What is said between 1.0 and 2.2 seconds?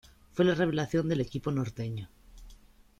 del equipo norteño.